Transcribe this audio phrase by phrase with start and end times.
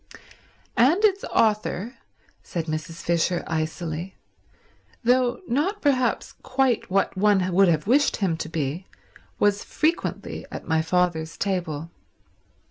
[0.77, 1.97] "And its author,"
[2.41, 3.03] said Mrs.
[3.03, 4.15] Fisher icily,
[5.03, 8.87] "though not perhaps quite what one would have wished him to be,
[9.37, 11.91] was frequently at my father's table."